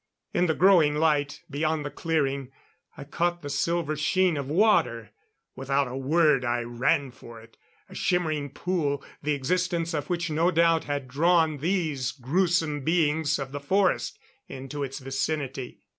In 0.33 0.47
the 0.47 0.55
growing 0.55 0.95
light, 0.95 1.41
beyond 1.47 1.85
the 1.85 1.91
clearing, 1.91 2.51
I 2.97 3.03
caught 3.03 3.43
the 3.43 3.51
silver 3.51 3.95
sheen 3.95 4.35
of 4.35 4.47
water. 4.47 5.11
Without 5.55 5.87
a 5.87 5.95
word 5.95 6.43
I 6.43 6.61
ran 6.63 7.11
for 7.11 7.39
it; 7.39 7.55
a 7.87 7.93
shimmering 7.93 8.49
pool 8.49 9.03
the 9.21 9.33
existence 9.33 9.93
of 9.93 10.09
which 10.09 10.31
no 10.31 10.49
doubt 10.49 10.85
had 10.85 11.07
drawn 11.07 11.57
these 11.57 12.13
grewsome 12.13 12.81
beings 12.83 13.37
of 13.37 13.51
the 13.51 13.59
forest 13.59 14.17
into 14.47 14.81
its 14.81 14.97
vicinity. 14.97 15.81